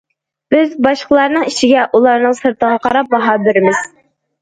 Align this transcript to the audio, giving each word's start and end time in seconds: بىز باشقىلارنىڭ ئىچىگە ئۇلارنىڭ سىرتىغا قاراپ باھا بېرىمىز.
بىز 0.55 0.71
باشقىلارنىڭ 0.85 1.45
ئىچىگە 1.51 1.85
ئۇلارنىڭ 2.01 2.37
سىرتىغا 2.43 2.83
قاراپ 2.89 3.15
باھا 3.17 3.41
بېرىمىز. 3.49 3.89